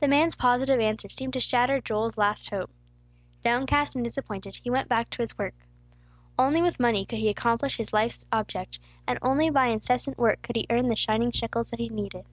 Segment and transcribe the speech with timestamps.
[0.00, 2.70] The man's positive answer seemed to shatter Joel's last hope.
[3.42, 5.52] Downcast and disappointed, he went back to his work.
[6.38, 10.56] Only with money could he accomplish his life's object, and only by incessant work could
[10.56, 12.24] he earn the shining shekels that he needed.